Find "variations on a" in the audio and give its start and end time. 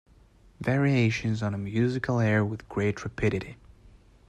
0.61-1.59